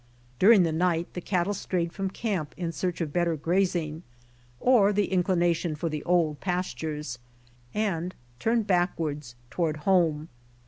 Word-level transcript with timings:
Dur 0.39 0.51
ing 0.51 0.63
the 0.63 0.71
night 0.71 1.13
the 1.13 1.21
cattle 1.21 1.53
strayed 1.53 1.93
from 1.93 2.09
camp 2.09 2.55
in 2.57 2.71
search 2.71 3.01
of 3.01 3.13
better 3.13 3.35
grazing, 3.35 4.01
or 4.59 4.91
the 4.91 5.11
inclination 5.11 5.75
for 5.75 5.89
the 5.89 6.03
old 6.05 6.39
pas 6.39 6.73
tures, 6.73 7.19
and 7.71 8.15
turned 8.39 8.65
backwards 8.65 9.35
toward 9.51 9.77
home. 9.85 10.29